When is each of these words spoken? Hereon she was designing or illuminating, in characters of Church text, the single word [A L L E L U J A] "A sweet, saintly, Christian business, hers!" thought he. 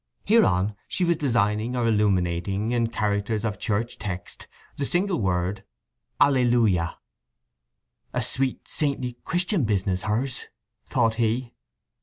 Hereon 0.25 0.75
she 0.87 1.03
was 1.05 1.17
designing 1.17 1.75
or 1.75 1.87
illuminating, 1.87 2.71
in 2.71 2.87
characters 2.87 3.45
of 3.45 3.59
Church 3.59 3.99
text, 3.99 4.47
the 4.75 4.83
single 4.85 5.21
word 5.21 5.63
[A 6.19 6.23
L 6.23 6.37
L 6.37 6.37
E 6.39 6.41
L 6.55 6.67
U 6.67 6.69
J 6.73 6.77
A] 6.77 6.97
"A 8.17 8.23
sweet, 8.23 8.67
saintly, 8.67 9.19
Christian 9.23 9.63
business, 9.63 10.01
hers!" 10.01 10.47
thought 10.89 11.15
he. 11.21 11.53